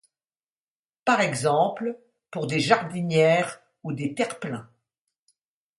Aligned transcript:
Par 1.05 1.21
exemple, 1.21 1.99
pour 2.31 2.47
des 2.47 2.59
jardinières 2.59 3.61
ou 3.83 3.93
des 3.93 4.15
terre-pleins. 4.15 4.67